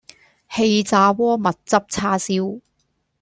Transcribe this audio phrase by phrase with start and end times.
[0.49, 2.59] 氣炸鍋蜜汁叉燒